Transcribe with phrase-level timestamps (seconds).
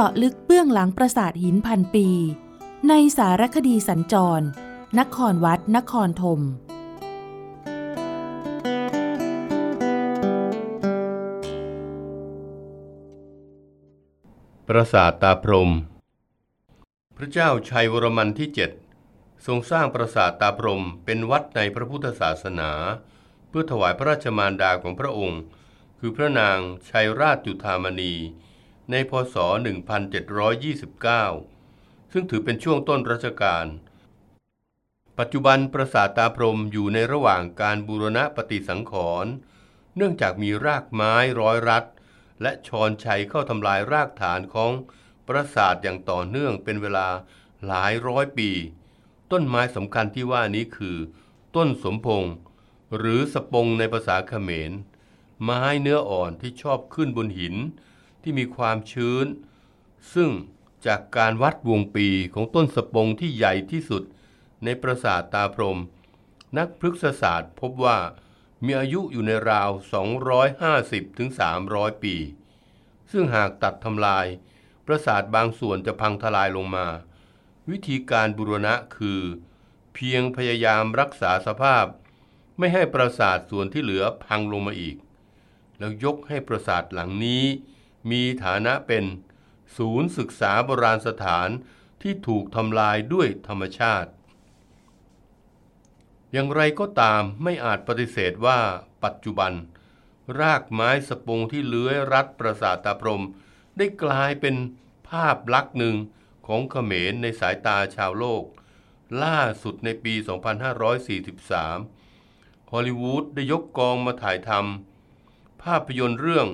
[0.00, 2.08] จาะลึกเบื้องหลังปราสาทหินพันปี
[2.88, 4.44] ในสารคดีสัญจร
[4.98, 6.40] นครวัด นครธม
[14.68, 15.72] ปราสาทตาพรม
[17.16, 18.70] พระเจ้าชัยวรมันที่เจ็ด
[19.46, 22.70] ทรงสร้างปราสาทตาพรมเป็นวัดในพระพุทธศาสนา
[23.48, 25.40] เพื่อถวายพระราชมารดาของพระองค์
[25.98, 26.58] คือพระนาง
[26.90, 28.14] ชัยราชจุธามณี
[28.90, 29.36] ในพศ
[31.34, 33.66] 1729 ซึ่งถือเป็นช่วงต้นรัชกาล
[35.18, 38.92] ปัจจุบันปราสาทตาพรมอยู่ในระหว่างการบูรณะปฏิสังข
[39.24, 39.32] รณ์
[39.96, 41.84] เนื่องจากมีรากไม้ร้อยรัด
[42.42, 44.72] และชอนชัยเข้าทำลายรากฐานของ
[45.26, 47.08] ปราสาทอย่างต่อเนื่องเป็นเวลา
[47.66, 48.50] หลายร้อยปี
[49.32, 50.96] ต้นไม้สำคัญที่ว่านี้คือ
[51.56, 52.34] ต้นสมพงษ์
[52.96, 54.72] หรือสปงในภาษาเขมร
[55.42, 57.54] ไม้เนื้ออ่อนที่ชอบขึ้นบนหิน
[58.28, 59.26] ที่มีความชื้น
[60.14, 60.30] ซึ่ง
[60.86, 64.02] จากการวัดวงปีของต้นสปงที่ใหญ่ที่สุด
[64.64, 65.78] ในปราสาทตาพรหม
[66.58, 67.98] นักพฤกษศาสตร์พบว่า
[68.64, 69.70] มีอายุอยู่ในราว
[70.44, 71.28] 250ถึง
[71.66, 72.14] 300 ปี
[73.10, 74.26] ซึ่งหากตัดทำลาย
[74.86, 76.86] ปราสาทบางส่วนจะพังทลายลงมา
[77.70, 79.20] วิธีการบูรณะคือ
[79.94, 81.86] เพียงพยายามรักษาสภาพ
[82.58, 84.96] ไม่ให้ปราสาทส่วนที่เหลือพังลงมาอีก
[85.78, 87.44] แล้วยกให้ปราสาทหลังนี้
[88.10, 89.04] มีฐานะเป็น
[89.76, 91.48] ศูนย์ศึกษาโบราณสถาน
[92.02, 94.10] ที่ถูกทำลายด้วยธรรมชาติ
[96.32, 98.60] อย่างไรก็ตามไม่อาจปฏิเสธว่า
[99.04, 99.52] ปัจจุบัน
[100.40, 103.24] รากไม้สปงที่เลื้อยรัดปราสาทตาพรม
[103.76, 104.56] ได้กลายเป็น
[105.08, 105.96] ภาพลักษณ์หนึ่ง
[106.46, 108.44] ของเขมรในสายตาชาวโลก
[109.22, 110.14] ล่าสุดในปี
[111.02, 116.48] 2543 ฮอลลีวูดได้ยกกองมาถ่ายทำภาพยนตร์เรื่อง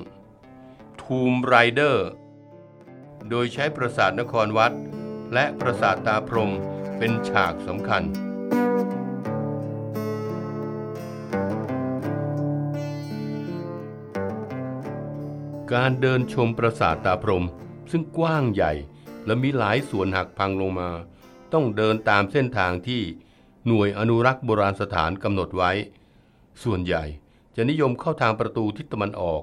[1.05, 1.97] Tomb Raider
[3.31, 4.73] โดยใช้ปราสาทนครวัด
[5.35, 6.53] และปราสาทตาพรม
[6.99, 8.03] เป็นฉากสำคัญ
[15.73, 17.47] การเดินชมปราสาทตาพรม
[17.91, 18.73] ซึ่งกว้างใหญ่
[19.27, 20.91] และมีหลายส่วนหักพังลงมา
[21.53, 23.03] ต้องเดินตามเส้นทางที่
[23.67, 25.71] หน่วยอนุรักษ์โบราณสถานกำหนดไว้
[26.63, 27.05] ส่วนใหญ่
[27.57, 29.43] จะนิยมเข้าทางประตูทิศตะวันออก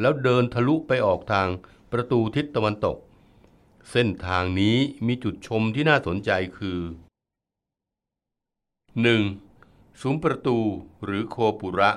[0.00, 1.48] แล้วเดินทะลุไปออกทาง
[1.92, 2.98] ประตูทิศตะวันตก
[3.90, 4.76] เส้นทางนี้
[5.06, 6.80] มีจุดชมที่น่าสนใจคือ
[9.20, 10.00] 1.
[10.00, 10.58] ซุ้มประตู
[11.04, 11.90] หรือโคปุระ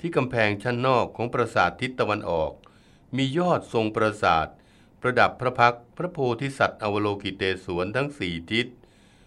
[0.00, 2.52] ที่กำแพงชั้นนอกของปราสาททิศตะวันออก
[3.16, 4.46] มียอดทรงปราสาท
[5.00, 8.66] ประดับพระพักตร์พระโพธิสัตว์อวโลกิเตศวนทั้งสี่ทิศ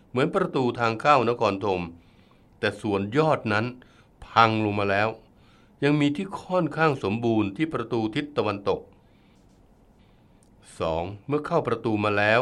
[0.09, 1.81] เหมือนประตูทางเข้านครธม
[2.59, 3.65] แต่ส่วนยอดนั้น
[4.27, 5.09] พังลงมาแล้ว
[5.83, 8.81] ยังมีที่ค่อนข้างสมบูรณ์ที่ประตูทิศตะวันตก
[10.43, 11.27] 2.
[11.27, 12.41] เมื่อเข้าประตูมาแล้ว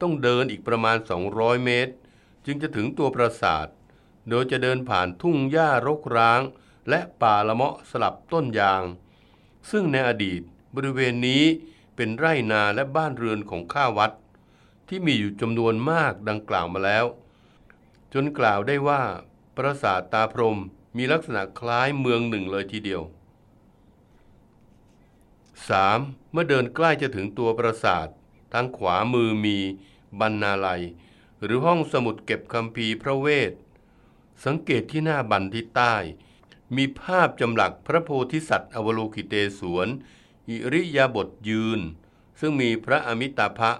[0.00, 0.96] ต้องเดินอีกประมาณ
[1.30, 1.92] 200 เมตร
[2.46, 3.66] จึงจะถึงตัวปราสาท
[4.28, 6.40] โดยจะเดินผ่านทุ่งหญ้ารกร้าง
[6.88, 8.82] และป่าละเมาะสลับต้นยาง
[9.70, 10.40] ซึ่งในอดีต
[10.74, 11.44] บริเวณนี้
[11.96, 14.12] เป็นไร่นาและบ้านเรือนของข้าวัด
[14.88, 17.04] ที่มีอยู่จำนวนมากดังกล่าวมาแล้ว
[18.12, 19.02] จนกล่าวได้ว่า
[19.56, 20.58] ปราสาทตาพรม
[20.96, 23.02] มีลักษณะคล้ายเมืองหนึ่งเลยทีเดียว
[25.06, 26.30] 3.
[26.32, 28.08] เมื่อเดินใกล้จะถึงตัวปราสาท
[28.52, 29.58] ทางขวามือมี
[30.20, 30.82] บรรณาลัย
[31.42, 33.52] หรือห้องสมุดเก็บคัมภีร์พระเวท
[34.44, 35.94] สังเกตที่หน้าบันทิศใต้
[36.76, 39.88] มีภาพจำหลักพระโพธิสัตว์อวโลกิเตศวน
[40.48, 41.80] อิริยาบถยืน
[42.40, 43.72] ซึ่งมีพระอมิตาภะ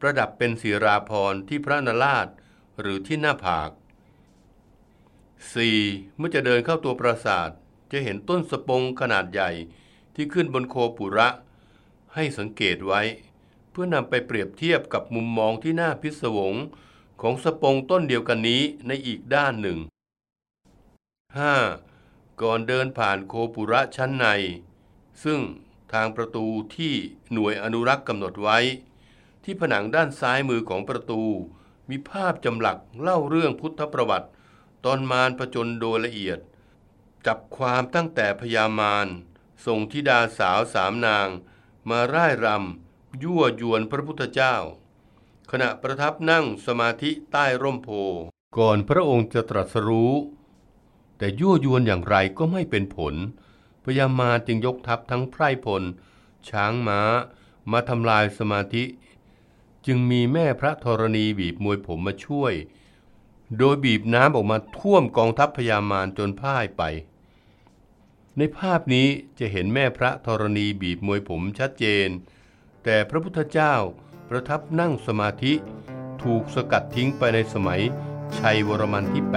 [0.00, 2.28] ประดับเป็นศิราพรที่พระนราช
[2.80, 3.70] หรือที่หน้าผาก
[5.50, 6.16] 4.
[6.16, 7.50] เมื่อจะเดินเข้าตัวปราสาท
[7.92, 9.50] จะเห็นต้นสปงขนาดใหญ่
[10.14, 11.28] ที่ขึ้นบนโคปุระ
[12.14, 13.02] ให้สังเกตไว้
[13.70, 16.54] เพื่อนำไปเปรียบเทียบกับมุมมองที่น่าพิศวง
[17.20, 19.78] ของสปงต้นเดียวกันนี้ในอีกด้านหนึ่ง
[21.50, 22.42] 5.
[22.42, 24.26] ก่อนเดินผ่านโคปุระชั้นใน
[25.24, 25.40] ซึ่ง
[25.92, 26.46] ทางประตู
[26.76, 26.94] ที่
[27.32, 28.58] หน่วยอนุรักษ์กำหนดไว้
[29.44, 31.22] ที่ผนังด้านซ้ายมือของประตู
[31.90, 34.28] มีภาพจำหลักเล่าเรื่องพุทธประวัติ
[34.84, 36.38] ตอนมารผจญโดยละเอียด
[37.26, 39.08] จับความตั้งแต่พญามาร
[39.66, 41.28] ส่งธิดาสาวสามนาง
[41.88, 44.56] มาร่ายรำยั่วยวนพระพุทธเจ้า
[45.50, 47.88] ขณะประทับนั่งสมาธิใต้ร่มโพ
[48.58, 50.12] ก่อนพระองค์จะตรัสรู้
[51.18, 53.14] แต่ยั่วยวนอย่างไรก็ไม่เป็นผล
[53.84, 55.82] พญามารจึงยกทัพทั้งไพร่พล
[56.48, 57.00] ช้างม้า
[57.72, 58.84] มาทำลายสมาธิ
[59.86, 62.52] จึงมีแม่พระธรณีบีบมวยผมมาช่วย
[63.58, 66.82] โดยบีบน้ำออกมาท่วมกองทัพพญามารจนพ่ายไป
[68.38, 69.08] ในภาพนี้
[69.38, 72.08] จะเห็นแม่พระธรณีบีบมวยผมชัดเจน
[72.84, 73.74] แต่พระพุทธเจ้า
[74.28, 75.52] ประทับนั่งสมาธิ
[76.22, 77.80] ถูกสกัดทิ้งไปในสมัย
[78.38, 79.34] ชัยวรมันที่ 8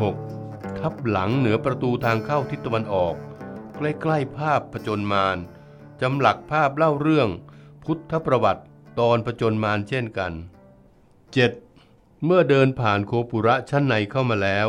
[0.00, 0.78] 6.
[0.78, 3.14] ทับหลังเหนือประตูทางเข้าทิศตะวันออก
[3.76, 5.38] ใกล้ๆภาพผจญมาร
[6.00, 7.28] จำหลักภาพเล่าเรื่อง
[7.84, 8.62] พุทธประวัติ
[8.98, 10.32] ตอนผจญมารเช่นกัน
[11.48, 12.24] 7.
[12.24, 14.68] เมื่อเดินผ่านโคปุระชั้นในเข้ามาแล้ว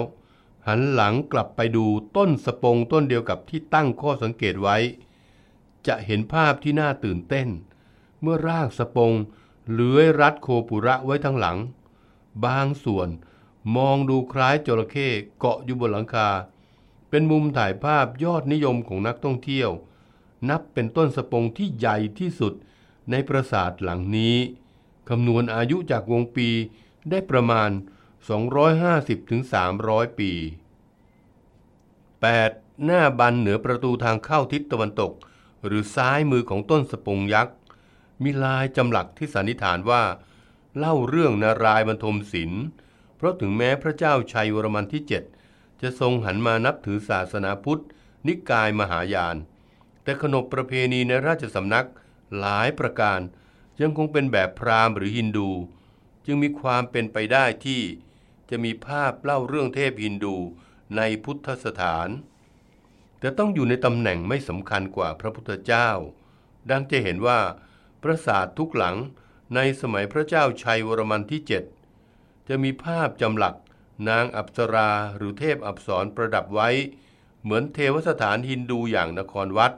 [0.68, 1.86] หันหลังกลับไปดู
[2.18, 4.78] ต้นสปงต้นเดียวกับที่ตั้งข้อสังเกตไว้
[5.88, 7.48] จะเห็นภาพที่น่าตื่นเต้น
[8.22, 9.14] เมื่อรากสปง
[9.72, 11.58] เลื้อยรัดโคปุระไว้ทั้งหลัง
[12.46, 13.10] บางส่วน
[13.76, 15.08] มองดูคล้ายจระเข้
[15.40, 16.30] เกาะอยู่บนหลังคา
[17.10, 19.70] เป็นมุมถ่ายภาพยอดนิยมของนักท่องเที่ยว
[20.50, 22.54] นับเป็นต้นสปงที่ใหญ่ที่สุด
[23.12, 24.36] ในปราสาทหลังนี้
[25.10, 26.50] คำนวณอายุจากวงปี
[27.10, 27.70] ได้ประมาณ
[28.94, 30.32] 250-300 ปี
[32.20, 32.86] 8.
[32.86, 35.12] หน้าบันเหนือประตูทางเข้าทิศตะวันตก
[35.66, 37.56] หรือซ้ายมือของต้นสปงยักษ์
[38.24, 40.04] มีลายจำหลักที่สันนิษฐานว่า
[40.78, 42.64] เล่าเรื่องนารายบรรทมศิลป์
[43.16, 45.12] เพราะถึงแม้พระเจ้าชัยวรมันที่ 7
[45.82, 47.84] จะทรงหันมานับถือศาสนาพุทธ
[48.28, 49.38] นิกายมหายาน
[50.04, 51.88] แต่ขนบประเพณีในราชสำนัก
[52.38, 53.20] หลายประการ
[53.82, 55.50] ยังคงเป็นแบบพราหมณ์หรือฮินดู
[56.26, 57.82] จึงมีความเป็นไปได้ที่
[58.50, 60.36] จะมีภาพเล่าเรื่องเทพฮินดู
[60.98, 62.10] ในพุทธสถาน
[63.20, 65.90] แต่ต้องอยู่ในตำแหน่งไม่สำคัญกว่าพระพุทธเจ้า
[66.70, 67.40] ดังจะเห็นว่า
[68.02, 68.96] ปราสาททุกหลัง
[69.56, 71.42] ในสมัยพระเจ้าชัยวรมันที่
[71.96, 73.56] 7 จะมีภาพจำหลัก
[74.10, 76.70] นางอัปสราหรือเทพอัปสรประดับไว้
[77.44, 79.74] เหมือนเทวสถานฮินดูอย่างนครวัด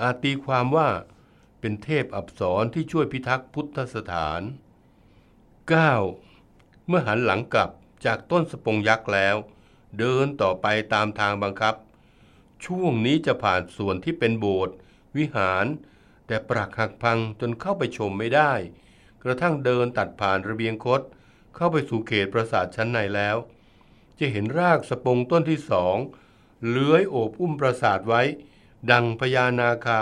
[0.00, 0.88] อาตีความว่า
[1.60, 4.40] เป็นเทพอัปสรที่ช่วยพิทักษ์พุทธสถาน
[6.04, 6.86] 9.
[6.88, 7.70] เมื่อหันหลังกลับ
[8.04, 9.36] จากต้นสปงยักษ์แล้ว
[9.98, 11.74] เดินต่อไปตามทางบังคับ
[12.64, 14.74] ช่วงนี้จะผ่านส่วนที่เป็นโบสถ์
[15.16, 15.66] วิหาร
[16.26, 18.52] แต่ปรักหักพังจนเข้าไปชมไม่ได้
[19.22, 21.00] กระทั่งเดินตัดผ่านระเบียงคด
[21.56, 23.36] เข้าไปสู่เขตปราสาทชั้นในแล้ว
[24.18, 25.96] จะเห็นรากสปงต้นที่สอง
[26.68, 28.22] เลื้อยโอบอุ้มปราสาทไว้
[28.90, 30.00] ดังพญานาคา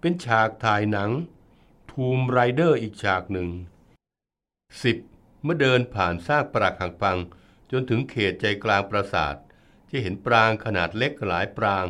[0.00, 1.10] เป็นฉากถ่ายหนัง
[1.90, 3.48] ทูมไรเดอร์อีกฉากหนึ่ง
[4.66, 5.42] 10.
[5.42, 7.18] เมื่อเดินผ่านซากปรักหักพัง
[7.70, 9.34] จนถึงเขตใจกลางปราสาท
[9.90, 11.86] จะเห็นปรางขนาดเล็กหลายปราง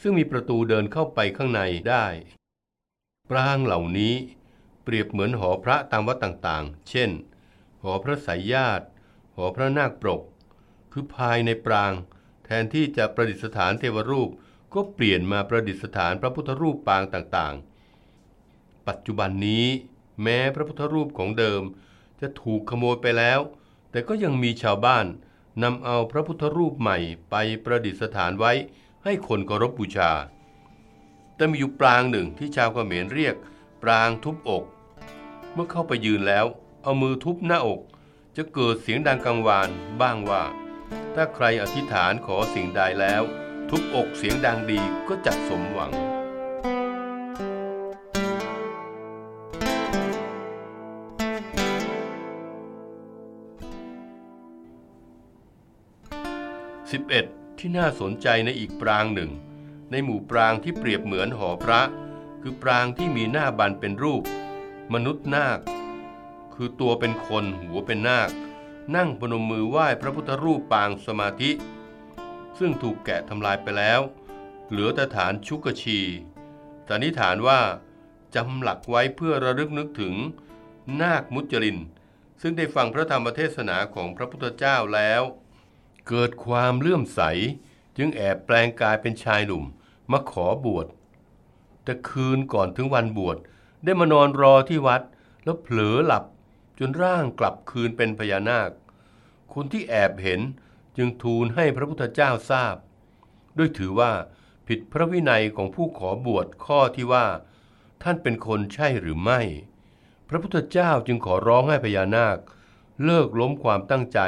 [0.00, 2.06] ซึ่งมีประตูเดินเข้าไปข้างในได้
[3.30, 4.14] ปรางเหล่านี้
[4.82, 7.10] เปรียบเหมือนหอพระตามวัดต่างๆ เช่น
[7.82, 8.86] หอพระสายญาติ
[9.36, 10.22] หอพระนาคปรก
[10.92, 11.92] คือภายในปราง
[12.44, 14.30] แทนที่จะประดิษฐานเทวรูป
[14.74, 19.66] ก็เปลี่ยนมาประดิษฐานพระพุทธรูปปางต่างๆ ปัจจุบันนี้
[20.22, 21.62] แม้พระพุทธรูปของเดิม
[22.20, 23.40] จะถูกขโมยไปแล้ว
[23.90, 25.06] แต่ก็ยังมีชาวบ้าน
[25.62, 26.98] นำเอาพระพุทธรูปใหม่
[27.30, 27.34] ไป
[27.64, 28.52] ประดิษฐานไว้
[29.04, 30.12] ให้คนเคารพบูชา
[31.36, 33.34] แต่มีอยู่ปรางหนึ่งที่ชาวเขมรเรียก
[33.82, 34.64] ปรางทุบอก
[35.52, 36.46] เมื่อเข้าไปยืนแล้ว
[36.84, 37.80] เอามือทุบหน้าอก
[38.36, 39.68] จะเกิดเสียงดังกังวาน
[40.00, 40.44] บ้างว่า
[41.14, 43.22] ถ้าใครอธิษฐานขอสิ่งใดแล้ว
[43.70, 45.92] ทุบอกเสียงดังดีก็จะสมหวัง
[56.90, 57.58] 11.
[57.58, 59.30] ที่น่าสนใจในอีกปรางหนึ่ง
[59.90, 61.80] ในหมู่ปรางที่เปรียบเหมือนหอพระ
[62.42, 64.22] คือปรางที่มีหน้าบันเป็นรูป
[64.92, 65.60] มนุษย์นาค
[66.64, 68.30] คือตัวเป็นคนหัวเป็นนาค
[68.96, 71.50] นั่งพนมมือไหว้พระพุทธรูปปางสมาธิ
[72.58, 74.00] ซึ่งถูกแกะทำลายไปแล้ว
[74.68, 76.00] เหลือแต่ฐานชุกชี
[76.88, 77.60] สันนิษฐานว่า
[78.34, 80.14] จำหลักไว้เพื่อระลึกนึกถึง
[81.00, 81.78] นาคมุจลิน
[82.40, 85.22] ซึ่งได้ฟังพระธรรมเทศนาของพระพุทธเจ้าแล้ว
[86.08, 87.20] เกิดความเลื่อมใส
[87.96, 89.64] จึงแอบแปลงกายเป็นชายหนุ่ม
[90.12, 90.86] มาขอบวช
[91.84, 93.36] แต่คืนก่อนถึงวันบวช
[93.84, 95.02] ได้มานอนรอที่วัด
[95.44, 96.24] แล้วเผลอหลับ
[96.78, 98.70] จนร่างกลับคืนเป็นพญานาค
[99.54, 100.40] คนที่แอบเห็น
[100.96, 102.76] จึงทูลให้พระพุทธเจ้าทราบ
[103.58, 104.12] ด้วยถือว่า
[104.68, 107.26] ผิดพระวินัยของผู้ขอบวชข้อที่ว่า
[108.02, 109.40] ท่านเป็นคนใช่หรือไม่
[110.28, 112.38] พระพุทธเจ้าจึงขอร้องให้พญานาค
[113.04, 114.20] เลิกล้มความตั้งใจ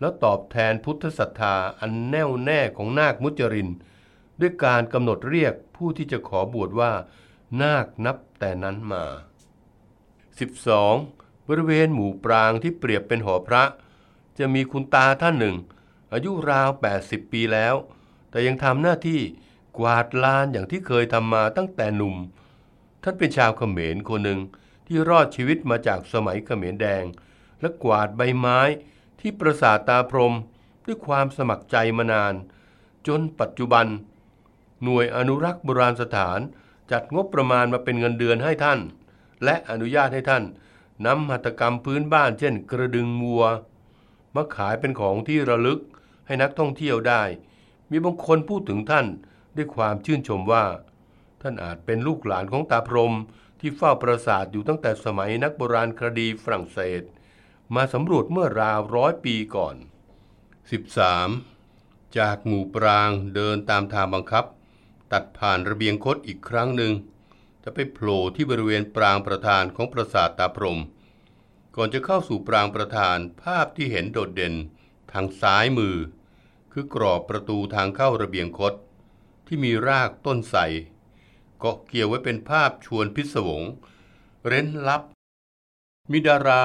[0.00, 3.68] แล้วตอบแทนพุทธศรัทธาอันแน่วแน่ของนาคมุจริน
[4.40, 6.92] ด้วยการกำหนดเรียกผู้ที่จะขอบวชว่า
[7.62, 9.04] นาคนับแต่นั้นมา
[10.32, 11.21] 12.
[11.48, 13.62] บริเวณหมู่ปรางที่เปรียบเป็นหอพระ
[14.38, 15.56] จะมีคุณตาท่านหนึ่ง
[16.12, 16.70] อายุราว
[17.00, 17.74] 80 ปีแล้ว
[18.30, 19.20] แต่ยังทำหน้าที่
[19.78, 22.16] กวาดลานอย่างที่เคยทำมาตั้งแต่หนุ่ม
[23.02, 24.40] ท่านเป็นชาวเขมรคนหนึ่ง
[24.86, 27.04] ที่รอดชีวิตมาจากสมัยเขมรแดง
[27.60, 28.60] และกวาดใบไม้
[29.20, 30.34] ที่ประสาทตาพรม
[30.86, 32.34] ด้วยความสมัครใจมานาน
[33.06, 33.86] จนปัจจุบัน
[34.82, 36.40] หน่วยอนุรักษ์โบราณสถาน
[36.92, 38.80] จัดงบประมาณมาเป็นเงินเดือนให้ท่าน
[39.44, 40.42] และอนุญาตให้ท่าน
[41.06, 43.44] นำหัตถกรรมพื้นบ้านเช่น กระดึงวัว
[44.34, 45.80] มาขายเป็นของที่ระลึก
[46.26, 47.22] ให้นักท่องเที่ยวได้
[47.90, 49.06] มีบางคนพูดถึงท่าน
[49.56, 50.64] ด้วยความชื่นชมว่า
[51.42, 53.14] ท่านอาจเป็นลูกหลานของตาพรม
[53.60, 57.02] ที่เฝ้าปราสาทอยู่ตั้งแต่สมัยนักโบราณคดีฝรั่งเศส
[57.74, 59.76] มาสำรวจเมื่อราวร้อยปีก่อน
[61.36, 62.18] 13.
[62.18, 64.44] จากหมู่ปรางเดินตามทางบังคับ
[65.12, 66.92] ตัดผ่านระเบียงคดอีกครั้งหนึ่ง
[67.64, 70.80] จะไปโผล่ที่บริเวณปรางประธานของปราสาทตาพรม
[71.76, 74.54] ก่อนจะเข้าสู่ปรางประธานภาพที่เห็นโดดเด่น
[75.12, 75.96] ทางซ้ายมือ
[76.72, 78.74] คือกรอบประตูทางเข้าระเบียงคด
[79.46, 80.60] ที่มีรากต้นไทร
[81.58, 83.62] เกาะเกี่ยวไว้เป็นภาพชวนพิศวง
[84.46, 85.02] เร้นลับ
[86.10, 86.62] มีดารา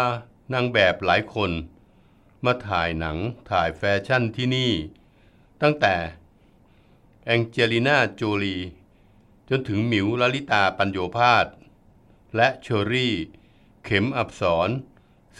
[0.53, 1.51] นางแบบหลายคน
[2.45, 3.17] มาถ่ายหนัง
[3.49, 4.71] ถ่ายแฟชั่นที่นี่
[5.61, 5.95] ตั้งแต่
[7.25, 8.57] แองเจลิน่าโจลี
[9.49, 11.47] จนถึงหมิวลลิตาปัญโยพาส
[12.35, 13.15] และเชอรี่
[13.83, 14.69] เข็มอับสร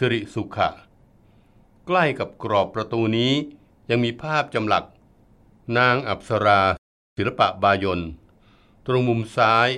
[0.04, 0.68] ิริสุขะ
[1.86, 3.32] ใกล้กับกรอบประตูนี้
[3.90, 4.84] ยังมีภาพจำหลัก
[5.78, 6.62] นางอับสรา
[7.16, 8.02] ศิลปะบายน
[8.86, 9.68] ตรงมุมซ้าย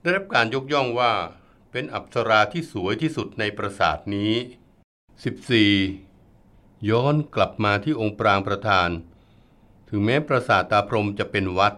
[0.00, 1.12] ได้รับการยกย่องว่า
[1.70, 4.32] เป็นอับสราที่สวยที่สุดในปราสาทนี้
[6.00, 6.88] 14.
[6.90, 8.88] ย้อนกลับมาที่องค์ปรางประธาน
[9.88, 11.74] ถึงแม้ปราสาทตาพรมจะเป็นวัด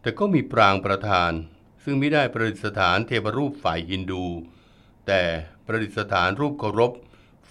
[0.00, 1.32] แต่ก็มีปรางประธาน
[1.84, 4.24] ซึ่งไม่ได้ประดิษฐานเทวรูปฝ่ายฮินดู
[5.06, 5.22] แต่
[5.66, 6.92] ประดิษฐานรูปเคารพ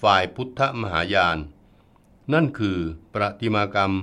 [0.01, 1.38] ฝ่ายพุทธมหายาน
[2.34, 2.77] นั่นคือ
[3.13, 3.93] ประติมากรรม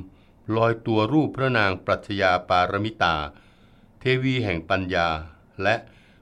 [0.57, 3.17] ลอยตัวรูปพระนางปรัชญาปารมิตา
[4.01, 5.09] เทวีแห่งปัญญา
[5.63, 5.75] และ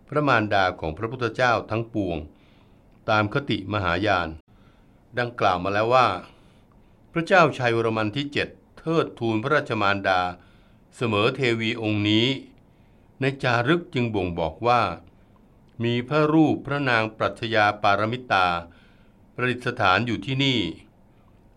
[0.09, 2.18] พระมารดาของพระพุทธเจ้าทั้งปวง
[3.11, 4.28] ตามคติมหายาน
[5.18, 6.09] ดังกล่าวมาแล้วว่า
[7.12, 10.21] พระเจ้าชัยวรมันที่เจ็ดเทิดทูนพระราชมารดา
[10.97, 12.26] เสมอเทวีองค์นี้
[13.21, 14.80] ในจารึกจึงบ่งบอกว่า
[15.85, 18.47] มีพระรูปพระนางปรัชญาปารมิตา
[19.35, 20.61] ประดิษฐานอยู่ที่นี่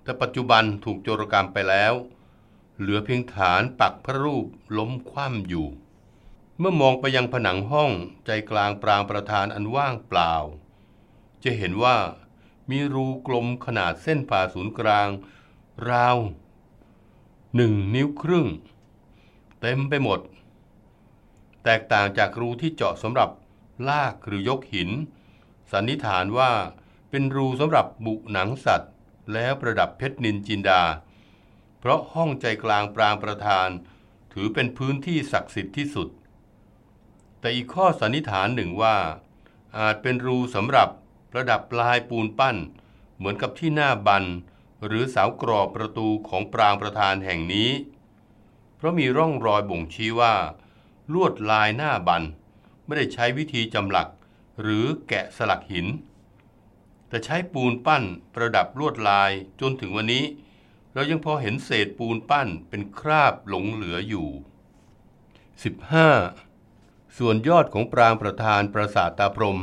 [0.03, 1.93] แต่ปัจจุบันถูกโจรกรรมไปแล้ว
[2.77, 4.45] เหลือเพียงฐานปักพระรูป
[4.77, 5.67] ล้มคว่ำอยู่
[6.57, 7.91] เมื่อมองไปยังผนังห้อง
[8.25, 10.33] ใจกลางปรางประธานอันว่างเปล่า
[11.43, 11.97] จะเห็นว่า
[12.69, 15.09] มีรูกลมขนาดเส้นผ่าศูนย์กลาง
[15.89, 16.17] ราว
[17.55, 18.47] หนึ่งนิ้วครึ่ง
[19.61, 20.19] เต็มไปหมด
[21.63, 23.29] แตกต่างจากรูที่เจาะสำหรับ
[23.89, 24.89] ลากหรือยกหิน
[25.71, 26.51] สันนิษฐานว่า
[27.09, 28.91] เป็นรูสำหรับบุหนังสัตว์
[29.33, 30.81] แล้วประดับเพชรนินจินดา
[31.79, 33.69] เพราะห้องใจกลางปรางประธาน
[34.33, 36.09] ถือเป็นพื้นที่ศักดิ์สิทธิ์ที่สุด
[37.39, 38.97] แต่อีกข้อสันนิษฐานหนึ่งว่า
[39.77, 40.89] อาจเป็นรูสำหรับ
[41.31, 42.57] ประดับลายปูนปั้น
[43.17, 44.23] เหมือนกับที่หน้าบัน
[44.85, 47.69] หรือเสากรอบประตูของปรางประธานแห่งนี้
[48.75, 50.35] เพราะมีร่องรอยบ่งชี้ว่า
[51.13, 52.23] ลวดลายหน้าบัน
[52.85, 54.07] ไม่ได้ใช้วิธีจำหลัก
[54.61, 55.87] หรือแกะสลักหิน
[57.07, 60.25] แต่ใช้ปูนปั้นประดับลวดลายจนถึงวันนี้
[60.93, 64.27] เรายังพอเห็นเศษปูนปั้นเป็นคราบหลงเหลืออยู่
[66.11, 67.17] 15.
[67.17, 69.59] ส่วนยอดของปรางประธานปราสาทตาพรม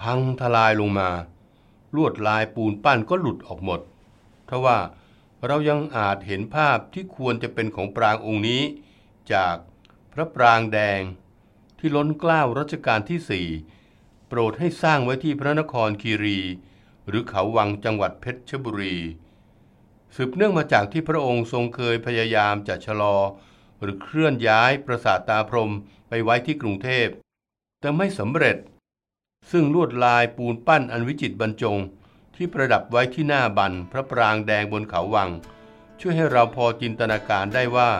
[0.00, 1.10] พังทลายลงมา
[1.96, 3.80] ลวดลายปูนปั้นก็หลุดออกหมด
[4.48, 4.78] ทว่า
[5.46, 8.62] เรายังอาจเห็นภาพที่ควรจะเป็นของปรางองค์นี้
[9.32, 9.56] จาก
[10.12, 11.00] พระปรางแดง
[11.86, 13.46] ที่ล้นเกล้ารัชกาลที่สี่
[14.28, 16.38] โปรดให้สร้างไว้ที่พระนครคีรี
[17.08, 18.96] หรือเขาวังจังหวัดเพชรบุรี
[20.14, 23.16] สืบเนื่องมาจากที่พระองค์ทรงเคยพยายามจะชะลอ
[23.80, 25.72] หรือเคลื่อนย้ายปราสาทตาพรม
[26.08, 27.08] ไปไว้ที่กรุงเทพ
[27.80, 28.56] แต่ไม่สำเร็จ
[29.50, 31.78] ซึ่งลวดลายปูนปั้นอันวิจิตรบรรจง
[32.34, 35.30] ที่ประดับไว้ที่หน้าบันพระปรางแดงบนเขาวัง
[36.00, 37.90] ช่วยให้เราพอจินตนาการได้ว่า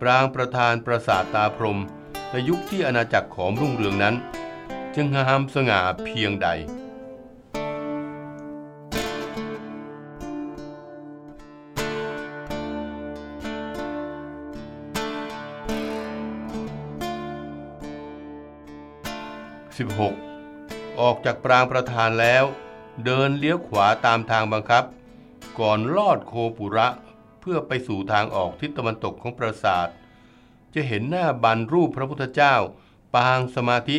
[0.00, 1.80] ปรางประธานปราสาทตาพรม
[2.32, 4.14] ในยุคที่อาณาจักรของรุ่งเรืองนั้น
[4.94, 6.48] จึงงามสง่าเพียงใด
[19.78, 21.00] 16.
[21.00, 22.44] ออกจากปรางประธานแล้ว
[23.04, 24.84] เดินเลี้ยวขวาตามทางบังคับ
[25.58, 26.88] ก่อนลอดโคปุระ
[27.40, 29.88] เพื่อไปสู่ทางออกทิศตะวันตกของปราสาท
[30.74, 32.54] จะเห็นหน้าบันรูปพระพุทธเจ้า
[33.14, 33.98] ปางสมาธิ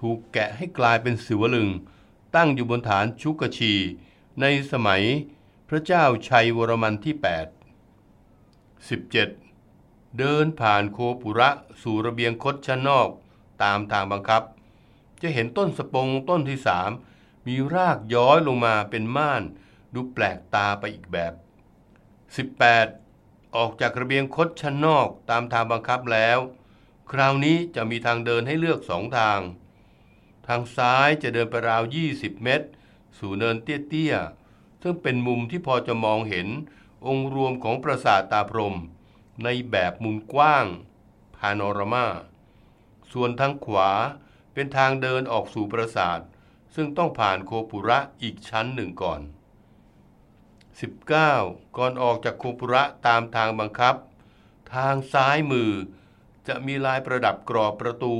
[0.00, 1.68] ถูกแกะให้กลายเป็นสิวลึง
[2.36, 3.74] ตั้งอยู่บนฐานชุกชี
[4.40, 5.02] ในสมัย
[5.68, 7.24] พระเจ้าชัยวรมันที่ 8
[8.88, 11.50] 17 เดินผ่านโคปุระ
[11.82, 13.08] สู่ระเบียงคดชั้นนอก
[13.62, 14.42] ตามทางบังคับ
[15.22, 16.90] จะเห็นต้นสปงต้นที่สาม
[17.46, 19.42] มีรากย้อยลงมาเป็นม่าน
[19.94, 21.32] ดูแปลกตาไปอีกแบบ
[22.58, 23.03] 18.
[23.56, 26.38] ออกจากระเบียงคดชั้นนอกตามทางบังคับแล้ว
[27.10, 29.40] คราวนี้จะมีทางเดินให้เลือกสองทาง
[30.46, 31.82] ทางซ้ายจะเดินไปราว
[32.12, 32.66] 20 เมตร
[33.18, 36.48] สู่เนินเตี้ยๆ ซึ่งเป็นมุมที่พอจะมองเห็น
[37.06, 38.76] องค์รวมของปราสาทตาพรม
[39.44, 40.66] ในแบบมุมกว้าง
[41.36, 42.06] พาโนรามา
[43.12, 43.90] ส่วนทางขวา
[44.52, 46.20] เป็นทางเดินออกสู่ปราสาท
[46.74, 49.20] ซึ่งต้องผ่านโคปุระอีกชั้นหนึ่งก่อน
[50.82, 51.76] 19.
[51.76, 53.94] ก่อนออกจากโคปุระตามทางบังคับ
[54.74, 55.72] ทางซ้ายมือ
[56.48, 58.14] จะมีลายประดับกรอบประตู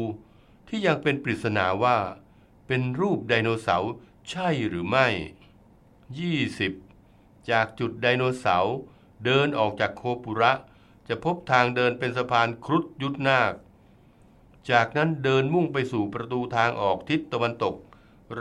[0.68, 1.98] ที่ยังเป็นปริศนาว่า
[2.66, 3.92] เป็นรูปไดโนเสาร์
[4.30, 5.08] ใช่หรือไม่
[6.68, 7.50] 20.
[7.50, 8.74] จากจุดไดโนเสาร์
[9.24, 10.52] เดินออกจากโคปุระ
[11.08, 13.52] จะพบทางเดินเป็นสะพานครุฑยุทธนาค
[14.70, 17.74] จากนั้นเดินมุ่งไปสู่ประตูทางออกทิศตะวันตก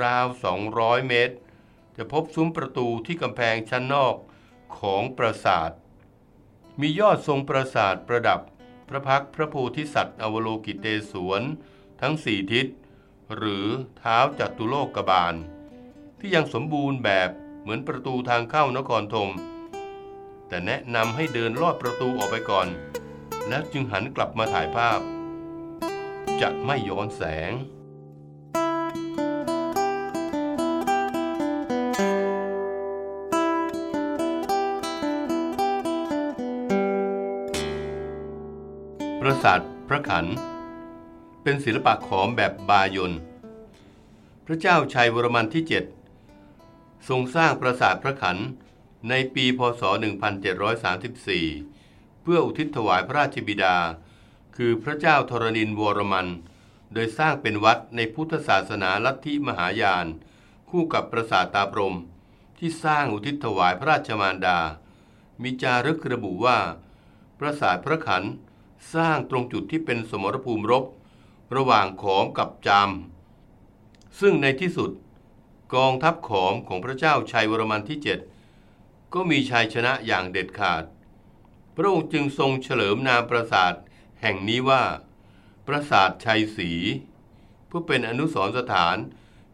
[0.01, 0.25] ราว
[0.67, 1.35] 200 เมตร
[1.97, 4.15] จะพบซุ้มประตูที่กำแพงชั้นนอก
[4.79, 5.71] ของปราสาท
[6.79, 8.41] มียอดทรงปราสาทประดับ
[8.89, 11.41] พระพักพระโพธิสัตว์อวโลกิเตศวน
[12.01, 12.67] ทั้งสี่ทิศ
[13.35, 15.35] หรือเท้าจัตุโลกบาล
[16.19, 17.29] ที่ยังสมบูรณ์แบบ
[17.61, 19.29] เหมือนประตูทางเข้านครธม
[20.47, 22.67] แต่แนะนำให้เดินลอดประตูออกไปก่อน
[23.47, 24.99] แล้วจึงหันกลับมาถ่ายภาพ
[26.41, 27.51] จะไม่ย้อนแสง
[39.43, 40.25] ปราสาทพระขัน
[41.43, 43.13] เป็นศิลปะขอมแบบบายน
[44.45, 45.63] พระเจ้าชัยวรมันที่
[46.39, 48.37] 7 ทรงสร้างปราสาทพระขัน
[49.09, 49.83] ในปีพศ
[51.03, 53.77] 1734 เพื่ออุทิศถวายพระราชบิดา
[54.55, 56.27] คือพระเจ้าธรณินวรมัน
[56.93, 60.07] โดยสร้างเป็นวัดในพุทธศาสนาลัทธิมหายาน
[60.69, 61.97] คู่กับปราสาทตาพรม
[62.57, 64.59] ที่สร้างอุทิศถวายพระราชมารดา
[65.41, 66.57] มีจารึกระบุว่า
[67.39, 68.25] ปราสาทพระขัน
[68.93, 70.83] สร้างตรงจุดที่เป็นสมรภูมิรบ
[71.55, 72.89] ระหว่างขอมกับจาม
[74.19, 74.91] ซึ่งในที่สุด
[75.75, 77.99] กองทัพขอมของพระเจ้าชัยวรมันที่
[78.55, 80.83] 7 ก็มีชัยชนะอย่างเด็ดขาด
[81.75, 83.73] พระองค์จึงทรงเฉลิมนามปราสาท
[84.21, 84.83] แห่งนี้ว่า
[85.67, 86.71] ปราสาทชัยศรี
[87.67, 88.97] เพื่อเป็นอนุสรณ์สถาน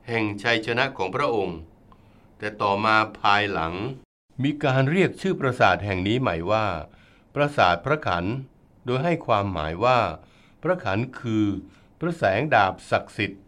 [0.07, 1.57] แห่งชัยชนะของพระองค์
[2.37, 3.73] แต่ต่อมาภายหลัง
[4.43, 6.65] มีการเรียกชื่อปราสาทแห่งนี้ใหม่ว่า
[7.35, 8.25] ปราสาทพระขัน
[8.85, 9.99] โดยให้ความหมายว่า
[10.61, 11.45] พระขันคือ
[11.99, 13.43] พระแสงดาบศักดิ์สิทธิ์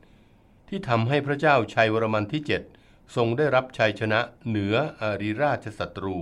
[0.67, 2.41] ที่ทำให้พระเจ้าชัยวรมันที่
[2.78, 6.17] 7 ทรงได้รับชัยชนะเหนืออาริราชศัตรู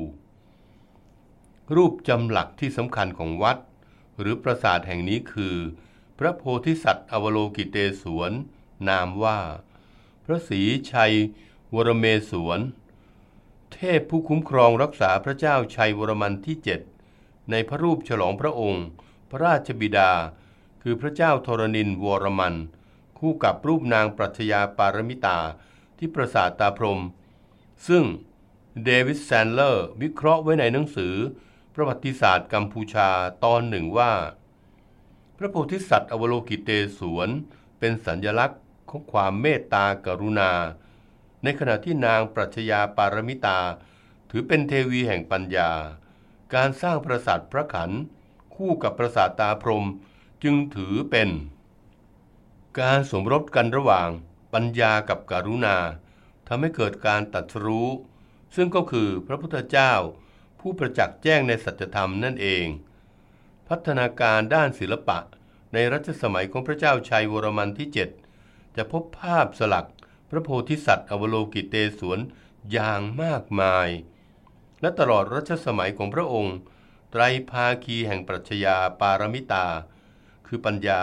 [1.76, 3.58] รูปจำหลักที่สำคัญของวัด
[4.20, 5.56] หรือปราสาทแห่งนี้คือ
[6.20, 8.32] พระโพธิสัตว์อวโลกิเตศวน
[8.90, 9.40] นามว่า
[10.26, 11.14] พระศรีชัย
[11.76, 12.60] วรเมศวน
[13.74, 16.89] เทพผู้คุ้มครองรักษาพระเจ้าชัยวรมันที่7
[17.52, 18.86] ในพระรูปฉลองพระองค์
[19.30, 20.12] พระราชบิดา
[20.82, 22.56] คือพระเจ้าธรณินวรมัน
[23.20, 25.40] คู่กับรูปนางปรัชญาปารมิตา
[25.98, 27.02] ที่ปราสาทตาพรม
[27.88, 28.04] ซึ่ง
[28.84, 31.16] เดวิดแซนเลอร์วิเคราะห์ไว้ในหนังสือ
[31.74, 33.10] ประวัติศาสตร์กัมพูชา
[33.44, 34.14] ตอนหนึ่งว่า
[35.38, 37.30] พระโพธิสัตว์อวโลกิเตศวน
[37.80, 40.52] เป็นสัญลักษณ์ของความเมตตากรุณา
[41.44, 43.60] ในขณะที่นางปรัชญาปารมิตา
[44.30, 45.70] ถือเป็นเทวีแห่งปัญญา
[46.56, 47.92] การสร้างปราสาทพระขัน
[48.56, 49.86] คู่กับปราสาทตาพรหม
[50.44, 51.30] จึงถือเป็น
[52.80, 54.10] การสมรบกันระหว่าง
[54.54, 55.78] ปัญญากับกรุณา
[56.48, 57.90] ทำให้เกิดการตัดสรู้
[58.56, 59.94] ซึ่งก็คือพระพุทธเจ้า
[60.60, 62.66] ผู้ประจักษ์แจ้งในสัจธรรมนั่นเอง
[63.68, 65.20] พัฒนาการด้านศิลปะ
[65.74, 67.88] ในรัชสมัยของพระเจ้าชัยวรมันที่
[68.34, 69.88] 7 จะพบภาพสลัก
[70.30, 72.20] พระโพธิสัตว์อวโลกิเตศวน
[72.72, 73.90] อย่างมากมาย
[74.82, 76.56] และตลอดรัชสมัยของพระองค์
[77.12, 79.66] ไตรภาคีแห่งปรัชญาปารมิตา
[80.48, 81.02] คือปัญญา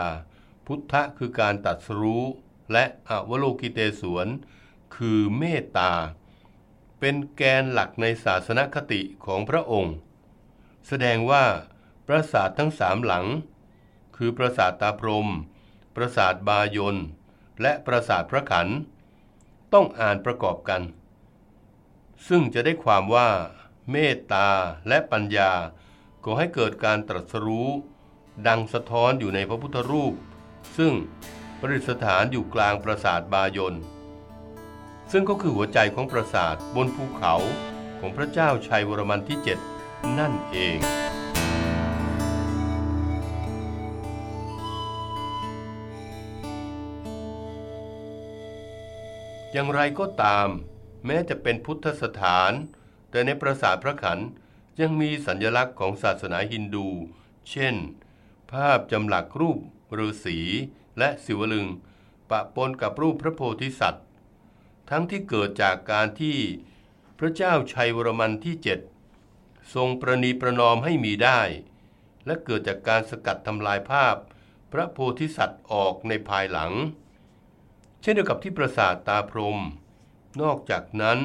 [0.66, 2.24] พุทธะคือการตัดสรู้
[2.72, 4.28] และอวโลกิเตศวน
[4.96, 5.92] คือเมตตา
[6.98, 9.94] เป็นแกนหลักในศาสนคติของพระองค์
[10.86, 11.44] แสดงว่า
[12.06, 13.26] ปราสาททั้งสามหลัง
[14.16, 15.28] คือปราสาทตาพรหม
[15.94, 16.96] ปราสาทบายน
[17.62, 18.68] และปราสาทพระขัน
[19.72, 20.82] ต้องอ่านประกอบกัน
[22.28, 23.28] ซึ่งจะได้ความว่า
[23.92, 24.48] เมตตา
[24.88, 25.52] และปัญญา
[26.24, 27.68] ก่อให้เกิดการตรัสรู้
[28.46, 30.14] ดังสะท้อนอยู่ในพระพุทธรูป
[30.76, 30.92] ซึ่ง
[31.58, 33.74] ประดิษฐานอยู่กลางปราสาทบายน
[35.12, 37.34] ซึ่งก็คือหัวใจของปราสาทบนภูเขา
[37.98, 39.38] ของพระเจ้าชัยวรมันที่
[39.78, 40.78] 7 นั่นเอง
[49.52, 50.48] อย่างไรก็ตาม
[51.06, 52.52] แม้จะเป็นพุทธสถาน
[53.16, 54.18] แต่ในปราสาทพระขัน
[54.80, 56.88] ยังมีสัญลักษณ์ของศาสนาฮินดู
[57.50, 57.74] เช่น
[58.52, 59.58] ภาพจำหลักรูป
[59.98, 60.38] ฤาษี
[60.98, 61.66] และศิวลึง
[62.30, 64.06] ปะปนกับรูปพระโพธิสัตว์
[64.90, 66.38] ทั้งที่เกิดจากการที่
[67.18, 68.80] พระเจ้าชัยวรมันที่เจ็ด
[69.74, 71.40] ทรงประนีประนอมให้มีได้
[72.26, 74.16] และเกิดจากการสกัดทำลายภาพ
[74.72, 76.72] พระโพธิสัตว์ออกในภายหลัง
[78.00, 79.58] เช่นเดียวกับที่ปราสาทตาพรม
[80.40, 81.20] นอกจากนั้น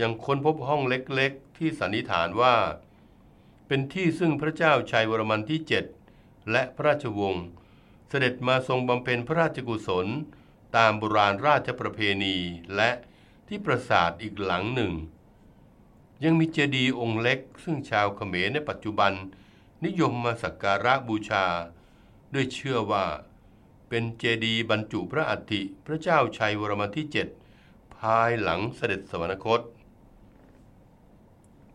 [0.00, 2.54] ยังค้นพบห้องเล็กๆ ที่สันนิษฐานว่า
[3.66, 5.60] เป็นที่ซึ่งพระเจ้าชัยวรมันที่
[6.04, 7.46] 7 และพระราชวงศ์
[8.08, 10.06] เสด็จมาทรงบำเพ็ญพระราชกุศล
[10.76, 12.36] ตามโบราณราชประเพณี
[12.76, 12.90] และ
[13.48, 14.92] ที่ปราสาทอีกหลังหนึ่ง
[16.24, 19.12] ยังมีเจดีย์องค์เล็ก ซึ่งชาวเขมรในปัจจุบัน
[19.84, 21.44] นิยมมาสักการะบูชา
[22.34, 23.04] ด้วยเชื่อว่า
[23.88, 27.06] เป็นเจดีย์บรรจุพระอัฐิพระเจ้าชัยวรมันที่
[27.52, 29.60] 7 ภายหลังเสด็จสวรรคต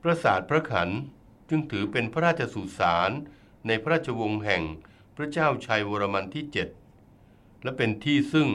[0.02, 0.90] ปราสาทพระขัน
[1.50, 3.12] จึงถือเป็นพระราชสุสาน
[3.68, 4.64] ในพระราชวงศ์แห่ง
[5.16, 6.46] พระเจ้าชัยวรมันที่
[7.04, 8.50] 7 และเป็นที่ซึ่ง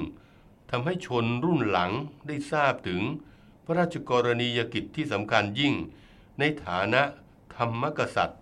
[0.70, 1.92] ทำให้ชนรุ่นหลัง
[2.26, 3.02] ได้ทราบถึง
[3.64, 5.74] พระราชกรณียกิจที่สำคัญยิ่ง
[6.38, 7.02] ในฐานะ
[7.56, 8.40] ธรรมกษัตริย์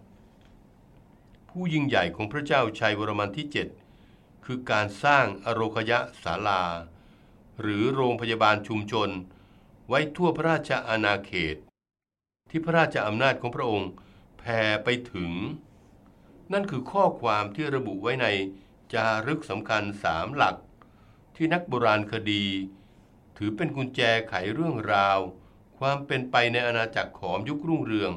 [1.49, 3.47] ผู้ยิ่งใหญ่ของพระเจ้าชัยวรมันที่
[3.95, 6.63] 7 คือการสร้างอโรคยะศาลา
[7.61, 9.09] หรือโรงพยาบาลชุมชน
[9.89, 11.57] ไว้ทั่วพระราชอาณาเขต
[12.51, 13.91] ที่พระราชอำนาจของพระองค์
[14.39, 15.33] แผ่ไปถึง
[16.53, 18.27] นั่นคือข้อความที่ระบุไว้ใน
[18.95, 20.57] จารึกสำคัญสามหลัก
[21.37, 22.45] ที่นักโบราณคดี
[23.37, 25.19] ถือเป็นกุญแจไขเรื่องราว
[25.79, 28.13] ความเป็นไปในอาณาจักรขอมยุครุ่งเรือง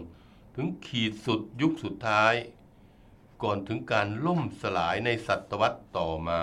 [0.56, 2.34] ถึงขีดสุดยุคสุดท้าย
[3.43, 6.41] ก่อนถึงการล่มสลายในศตวรรษต่อมา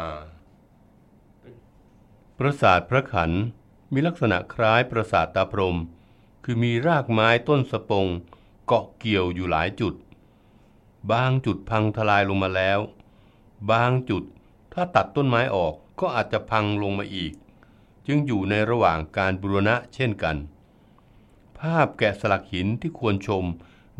[2.39, 3.31] ปราสาทพระขัน
[3.93, 5.79] มีลักษณะคล้ายปราสาทตาพรหม
[6.53, 8.07] คือมีรากไม้ต้นสปง
[8.67, 9.95] เกาะเกี่ยวอยู่หลายจุด
[11.13, 12.81] บางจุดพังทลายลงมาแล้ว
[13.71, 14.25] บางจุด
[14.73, 17.33] ถ้าตัดต้นไม้ออกก็อาจจะพังลงมาอีก
[18.07, 20.37] จึงอยู่ในระหว่างการบูรณะเช่นกัน
[21.59, 23.45] ภาพแกะสลักหินที่ควรชม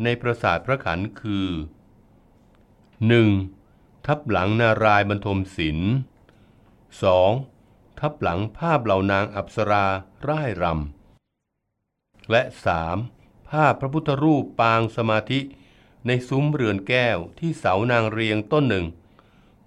[0.03, 1.47] ในปราสาทพระขันคือ
[3.35, 4.05] 1.
[4.05, 5.91] ทับหลังนารายบรรทมศิลป์
[7.13, 7.99] 2.
[7.99, 9.85] ทับหลังภาพเหล่านางอัปสรา
[10.29, 11.00] ร่ายรำ
[12.29, 12.41] และ
[12.95, 13.49] 3.
[13.49, 15.39] ภาพพระพุทธรูปปางสมาธิ
[16.07, 18.85] ในซุ้มเรือนแก้วที่เสานางเรียงต้นหนึ่ง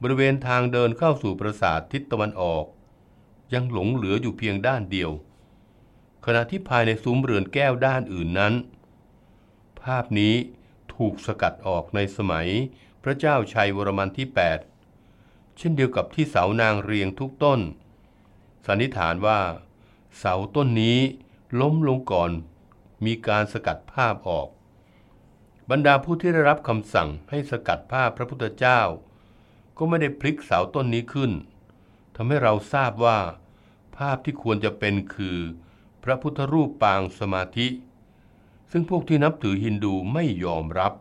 [0.02, 2.64] บริเวณทางเดินเข้าสู่ปราสาททิศตะวันออก
[3.54, 5.10] ยังหลงเหลืออยู่เพียงด้านเดียว
[6.24, 8.54] ขณะที่ภายในซุ้มเรือนแก้วด้านอื่นนั้น
[9.82, 10.34] ภาพนี้
[10.94, 12.48] ถูกสกัดออกในสมัย
[13.02, 14.28] พระเจ้าชัยวรมันที่
[14.92, 17.60] 8 เช่นเดียวกับที่เสานางเรียงทุกต้น
[18.66, 19.40] สันนิษฐานว่า
[20.18, 20.98] เสาต้นนี้
[21.60, 22.30] ล้มลงก่อน
[23.04, 24.48] มีการสกัดภาพออก
[25.70, 28.80] บรรดาผู้ที่ได้รับคำสั่งให้สกัดภาพพระพุทธเจ้า
[29.76, 31.32] ก็ไม่ได้พลิกเสาต้นนี้ขึ้น
[32.16, 33.18] ทำให้เราทราบว่า
[33.96, 35.38] ภาพที่ควรจะเป็นคือ
[36.04, 37.66] พระพุทธรูปปางสมาธิ
[38.72, 40.92] ซึ่งพวกที่นับถือฮินดูไม่ยอมรับ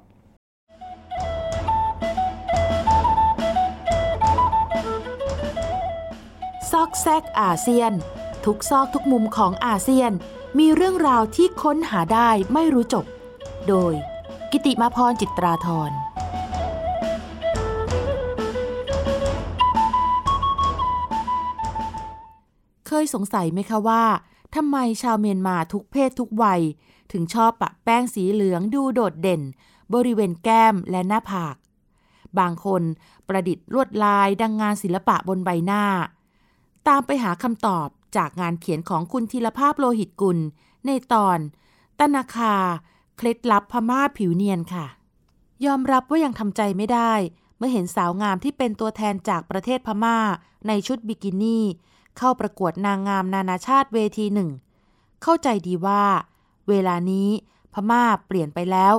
[6.71, 7.93] ซอกแซกอาเซียน
[8.45, 10.12] ทุกซอกทุกมุมของอาเซียน
[10.60, 13.06] มีเรื่องราวที่ค้นหาได้ไม่รู้จบ
[13.67, 13.93] โดย
[14.51, 15.91] กิติมาพรจิตราธร
[22.88, 24.03] เคยสงสัยไหมคะว่า
[24.56, 26.62] ทำไมชาวเมียนมาทุกเพศทุกวัย
[27.12, 29.41] ถึงชอบปะแป้งสีเหลืองดูโดดเด่น
[29.93, 31.56] บริเวณแก้มและหน้าผาก
[32.39, 32.82] บางคน
[33.27, 35.84] ประดิษฐ์ลวดลายดังงานศิลปะบนใบหน้า
[36.88, 40.39] ตามไปหาคำตอบ จากงานเขียนของคุณธีรภาพโลหิตกุล
[40.86, 41.39] ในตอน
[41.99, 42.56] ตนาคา
[43.17, 44.86] เคล็ดลับพม่าผิวเนียนค่ะ
[45.65, 47.13] ยอมรับว่ายังทำใจไม่ได้
[47.58, 50.17] เมื่อเห็นสาวงามที่เป็นตัวแทนจากประเทศพม่า
[50.67, 51.65] ในชุดบิกินี่
[52.17, 54.49] เข้าประกวดนางงามนานาชาติเวทีหนึ่ง
[55.21, 56.04] เข้าใจดีว่า
[56.69, 57.30] เวลานี้
[57.73, 58.93] พม่าเปลี่ยนไปแล้ว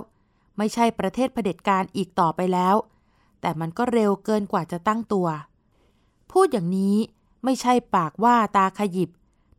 [0.58, 2.76] ไม่ใช่ประเทศเผด็จการอีกต่อไปแล้ว
[3.40, 5.28] แต่มันก็เร็วเกินกว่าจะตั้งตัว
[6.32, 6.96] พูดอย่างนี้
[7.44, 9.10] ไม่ใช่ปากว่าตาขยิบ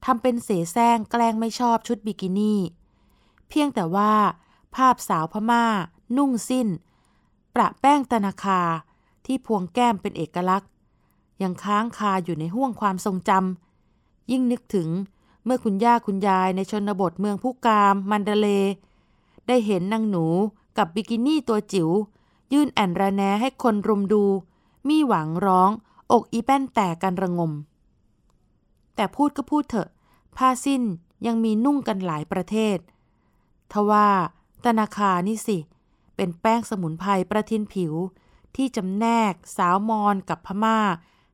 [0.05, 2.59] ทำเป็นเสแสร้งแกล้งไม่ชอบชุดบิกินี่
[3.49, 4.13] เพียงแต่ว่า
[4.75, 5.65] ภาพสาวพมา่า
[6.17, 6.67] นุ่งสิ้น
[7.55, 8.61] ประแป้งตนาคา
[9.25, 10.69] ที่พวงแก้มเป็นเอกลักษณ์
[11.41, 14.89] ยังค้างคาอยู่ในห้วงความทรงจำยิ่งนึกถึง
[15.45, 18.47] เมื่อคุณย่าคุณยายในชนบทเมืองผู้กามมันเดเล
[19.47, 20.25] ได้เห็นนางหนู
[20.77, 21.89] กับบิกินี่ตัวจิ๋ว
[22.53, 24.23] ยื่นแอนระแนให้คนรุมดู
[24.87, 25.71] มีหวังร้อง
[26.11, 27.51] อกอีแป้นแตกกันระงม
[28.95, 29.89] แต่พูดก็พูดเถอะ
[30.37, 30.83] ผ้าสิ้น
[31.25, 32.77] ยังมีนุ่งกันหลายประเทศ
[33.71, 34.09] ทว่า
[34.63, 35.57] ตนาคานี่สิ
[36.15, 37.93] เป็นแป้งสมุนไพรประทินผิว
[38.55, 40.79] ที่จำแนกสาวมอนกับพม่า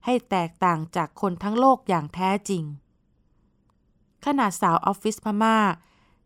[0.06, 2.63] ให้แตกต่างจากคนทั้งโลกอย่างแท้จริง
[4.26, 5.58] ขนาดสาวออฟฟิศพม่า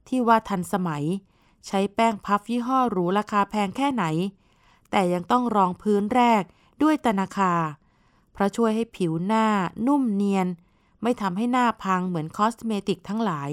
[0.07, 1.03] ที่ว่าทันสมัย
[1.67, 4.05] ใช้แป้งพัฟยี่ห้อหรูราคาแพงแค่ไหน
[4.91, 6.43] แต่ยังต้องรองพื้นแรก
[6.81, 7.53] ด้วยตนาคา
[8.33, 9.47] เพราะช่วยให้ผิวหน้า
[9.87, 10.47] นุ่มเนียน
[11.07, 13.49] ไม่ทำให้หน้าพังเหมือนคอสเมติกทั้งหลาย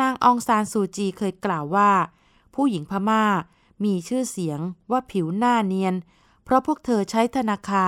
[0.00, 1.90] นางองซานซูจีเคยกล่าวว่า
[2.54, 3.24] ผู้หญิงพม่า
[3.84, 4.60] มีชื่อเสียง
[4.90, 5.94] ว่าผิวหน้าเนียน
[6.44, 7.86] เพราะพวกเธอใช้ธนาคา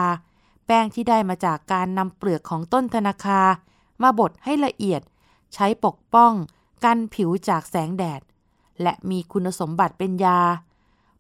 [0.67, 3.41] แป้งที่ได้มาจากการนำเปลือกของต้นธนาคา
[4.03, 5.03] มาบดให้ละเอียด
[5.55, 6.33] ใช้ปกป้อง
[6.85, 8.21] กันผิวจากแสงแดด
[8.83, 10.41] และมีคุณสมบัติเป็นยา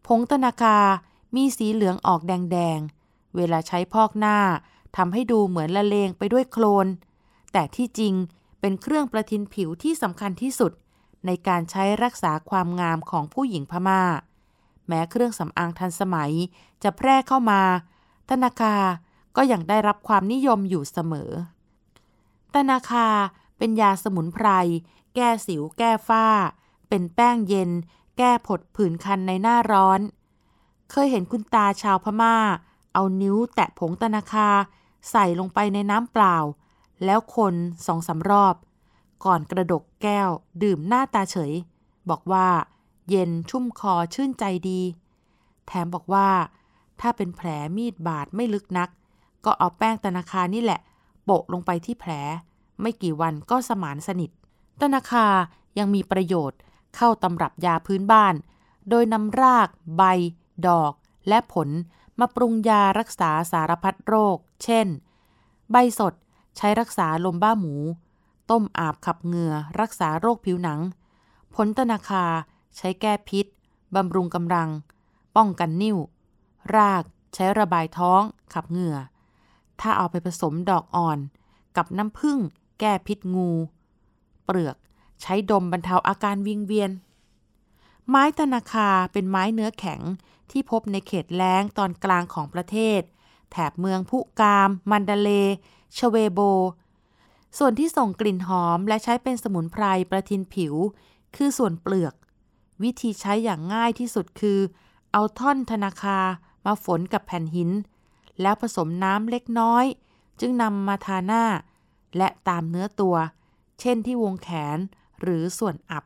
[0.06, 0.78] ผงธนาคา
[1.34, 4.38] มีสีเหลืองออกแดงๆ เวลาใช้พอกหน้า
[4.96, 6.86] ทำให้ดูเหมือนละเลงไปด้วยโคลน
[7.56, 8.14] แต่ที่จริง
[8.60, 10.72] เป็นเครื่องประทินผิวที่สำคัญที่สุด
[11.26, 14.02] ในการใช้รักษาความงามของผู้หญิงพมา่า
[14.88, 16.32] แม้เครื่องสำอางทันสมัย
[16.82, 17.62] จะแพร่เข้ามา
[18.30, 18.76] ธนาคา
[19.36, 21.30] ก็ยังได้รับความนิยมอยู่เสมอ
[22.54, 23.08] ตนาคา
[23.58, 24.48] เป็นยาสมุนไพร
[25.14, 26.26] แก้สิวแก้ฝ้า
[26.88, 27.70] เป็นแป้งเย็น
[28.18, 30.00] แก้ผดผื่นคันในหน้าร้อน
[30.90, 32.36] เคยเห็นคุณตาชาวพมา่า
[32.92, 34.48] เอานิ้วแตะผงตนาคา
[35.10, 36.36] ใส่ลงไปในน้ำเปล่า
[37.04, 37.54] แล้วคน
[37.86, 38.54] สองสารอบ
[39.24, 40.28] ก่อนกระดกแก้ว
[40.62, 41.52] ดื่มหน้าตาเฉย
[42.10, 42.48] บอกว่า
[43.08, 44.80] เย็นชุ่มคอชื่นใจดี
[45.66, 46.28] แถมบอกว่า
[47.00, 48.88] ถ้าเป็นแผลมีดบาดไม่ลึกนัก
[49.44, 50.80] ก็เอาแป้งตนาคานี่แหละ
[51.24, 52.12] โปะลงไปที่แผล
[52.80, 54.30] ไม่กี่วันก็สมานสนิท
[54.80, 55.26] ตนาคา
[55.78, 56.58] ยังมีประโยชน์
[56.96, 58.34] เข้าตำรับยาพื้นบ้าน
[58.88, 60.02] โดยนำราก ใบ
[60.66, 60.92] ดอก
[61.28, 61.68] และผล
[62.20, 64.86] มาปรุงยารักษาสารพัดโรค เช่น
[65.70, 66.14] ใบสด
[66.56, 67.74] ใช้รักษาลมบ้าหมู
[68.50, 70.80] ต้มอาบขับเหงื่อ รักษาโรคผิวหนัง
[71.54, 72.24] ผลตนาคา
[72.76, 73.46] ใช้แก้พิษ
[73.94, 74.68] บำรุงกำลัง
[75.36, 75.98] ป้องกันนิ่ว
[76.76, 77.02] ราก
[77.34, 78.22] ใช้ระบายท้อง
[78.54, 78.96] ขับเหงื่อ
[79.80, 81.18] ถ้าเอาไปผสมดอกอ่อน
[81.76, 82.38] กับน้ำผึ้ง
[82.80, 83.50] แก้พิษงู
[84.44, 84.76] เปลือก
[85.22, 86.90] ใช้ดมบรรเทาอาการวิงเวียน
[88.08, 90.00] ไม้ตนาคาเป็นไม้เนื้อแข็ง
[90.50, 93.00] ที่พบในเขตแล้งตอนกลางของประเทศ
[93.50, 95.30] แถบเมืองพุกาม มันดาเล
[95.98, 96.40] ชเวโบ
[97.58, 100.74] ส่วนที่ส่งกลิ่นหอมและใช้เป็นสมุนไพรประทินผิว
[101.36, 102.14] คือส่วนเปลือก
[102.82, 104.58] วิธีใช้อย่างง่ายที่สุดคือ
[105.12, 106.18] เอาท่อนธนาคา
[106.66, 107.70] มาฝนกับแผ่นหิน
[108.40, 109.84] แล้วผสมน้ำเล็กน้อย
[110.40, 111.44] จึงนำมาทาหน้า
[112.16, 113.16] และตามเนื้อตัว
[113.80, 114.78] เช่นที่วงแขน
[115.20, 116.04] หรือส่วนอับ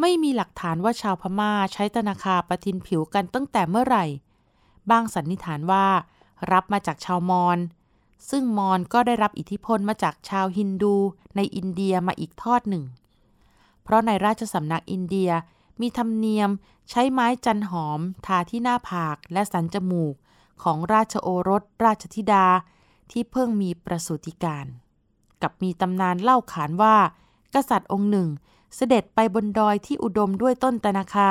[0.00, 4.04] ไม่มีหลักฐานว่าชาวพม่าใช้ตนาคาประทินผิวกันตั้งแต่เมื่อไหร่
[4.90, 5.86] บางสันนิษฐานว่า
[6.52, 7.58] รับมาจากชาวมอญ
[8.30, 10.94] ซึ่งมอญก็ได้รับอิทธิพลมาจากชาวฮินดู
[11.36, 12.84] ในอินเดียมาอีกทอดหนึ่ง
[13.82, 15.30] เพราะในราชสำนักอินเดีย
[15.80, 16.50] มีธรรมเนียม
[16.90, 20.14] ใช้ไม้จันหอม ทาที่หน้าผากและสันจมูก
[20.62, 22.46] ของราชโอรส ราชธิดา
[23.10, 24.66] ที่เพิ่งมีประสูติการ
[25.42, 26.96] กับมีตำนานเล่าขานว่า
[27.54, 28.28] กษัตริย์องค์หนึ่ง
[28.74, 31.30] เสด็จไปบนดอยที่อุดมด้วยต้นตนาคา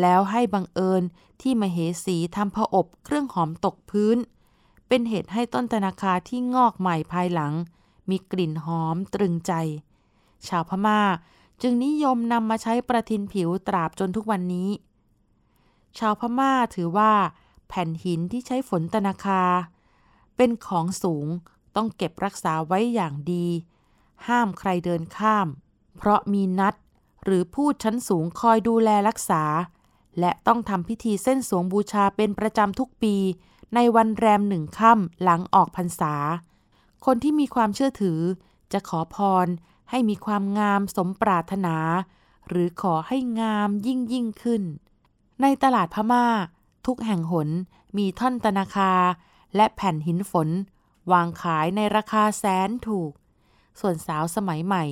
[0.00, 1.02] แล้วให้บังเอิญ
[1.40, 4.16] ที่มเหสีทำผอบเครื่องหอมตกพื้น
[4.92, 7.52] เป็นเหตุให้ต้นตนาคาที่งอกใหม่ภายหลัง
[8.10, 9.52] มีกลิ่นหอมตรึงใจ
[10.48, 11.00] ชาวพม่า
[11.62, 14.70] จึงนิยมนำมาใช้ประทินผิวตราบจนทุกวันนี้
[15.98, 17.12] ชาวพม่าถือว่า
[17.68, 19.42] แผ่นหินที่ใช้ฝนตนาคา
[20.36, 21.26] เป็นของสูง
[21.76, 23.46] ต้องเก็บรักษาไว้อย่างดี
[24.26, 25.46] ห้ามใครเดินข้าม
[25.96, 26.74] เพราะมีนัด
[27.24, 29.44] หรือพูดชั้นสูงคอยดูแลรักษา
[30.20, 33.16] และต้องทำพิธีเส้นสวงบูชาเป็นประจำทุกปี
[33.74, 36.14] ในวันแรมหนึ่งค่ำหลังออกพรรษา
[37.04, 38.20] คนที่มีความเชื่อถือ
[38.72, 39.46] จะขอพร
[39.90, 41.76] ให้มีความงามสมปรารถนา
[42.48, 44.62] หรือขอให้งามยิ่งยิ่งขึ้น
[45.42, 46.26] ในตลาดพม่า
[46.86, 47.48] ทุกแห่งหน
[47.96, 48.92] มีท่อนตนาคา
[49.56, 50.48] และแผ่นหินฝน
[51.12, 53.12] วางขายในราคาแสนถูก
[53.80, 54.84] ส่วนสาวสมัยใหม่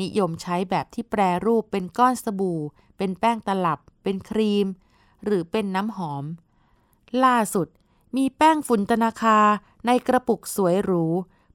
[0.00, 2.60] นิยมใช้แบบที่แปรรูปเป็นก้อนสบู่
[2.96, 4.66] เป็นแป้งตลับ เป็นครีม
[5.24, 6.24] หรือเป็นน้ำหอม
[7.24, 7.68] ล่าสุด
[8.16, 9.38] มีแป้งฝุ่นตนาคา
[9.86, 11.04] ในกระปุกสวยหรู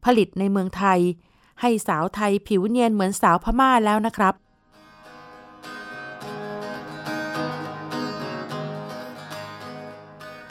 [0.06, 1.00] ผลิตในเมืองไทย
[1.62, 4.34] ให้สาวไทยผิวเนียนเหมือนสาวพม่าแล้วนะครับ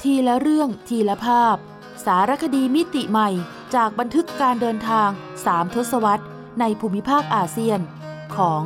[0.01, 1.57] ทีละเรื่องทีละภาพ
[2.05, 3.31] สารคดีมิติใหม่
[3.75, 5.09] จากบันทึกการเดินทาง
[5.45, 6.25] สามทศวรรษ
[6.61, 7.81] ในภูมิภาคอาเซียน
[8.37, 8.63] ของ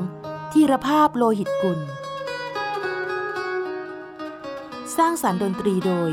[0.53, 1.79] ทีรภาพโลหิตกุล
[4.97, 6.11] สร้างสารรค์ดนตรีโดย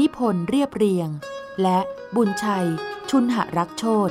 [0.00, 1.08] นิพนธ์เรียบเรียง
[1.62, 1.78] และ
[2.16, 2.68] บุญชัย
[3.10, 4.10] ชุนหรักโชต